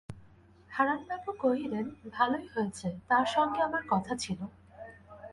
হারানবাবু 0.71 1.31
কহিলেন, 1.39 1.85
ভালোই 2.11 2.47
হয়েছে 2.47 2.87
তাঁর 3.07 3.25
সঙ্গে 3.25 3.59
আমার 3.61 3.83
কথা 3.89 4.13
ছিল। 4.15 4.39